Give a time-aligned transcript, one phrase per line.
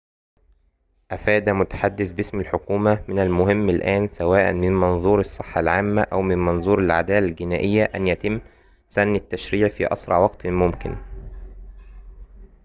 [1.11, 6.79] أفاد متحدثٌ باسم الحكومة من المهم الآن سواءً من منظور الصّحة العامّة أو من منظور
[6.79, 8.41] العدالة الجنائية أن يتمّ
[8.87, 10.95] سنّ التّشريع في أسرع وقتٍ ممكنٍ